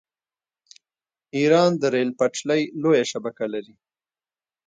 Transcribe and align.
ایران 1.37 1.71
د 1.81 1.83
ریل 1.93 2.09
پټلۍ 2.19 2.61
لویه 2.81 3.05
شبکه 3.11 3.45
لري. 3.53 3.75